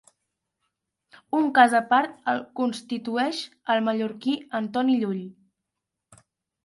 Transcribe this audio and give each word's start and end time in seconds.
Un 1.39 1.51
cas 1.57 1.75
apart 1.81 2.17
el 2.33 2.41
constitueix 2.61 3.43
el 3.75 3.87
mallorquí 3.89 4.35
Antoni 4.65 4.97
Llull. 5.05 5.25